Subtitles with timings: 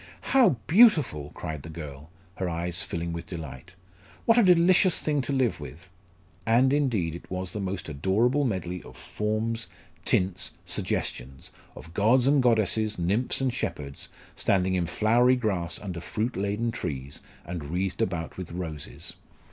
[0.33, 3.75] "How beautiful!" cried the girl, her eyes filling with delight.
[4.25, 5.91] "What a delicious thing to live with."
[6.43, 9.67] And, indeed, it was the most adorable medley of forms,
[10.03, 16.35] tints, suggestions, of gods and goddesses, nymphs and shepherds, standing in flowery grass under fruit
[16.35, 19.13] laden trees and wreathed about with roses.